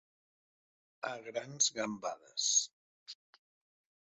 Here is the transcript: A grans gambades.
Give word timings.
A 1.09 1.11
grans 1.27 1.67
gambades. 1.81 2.49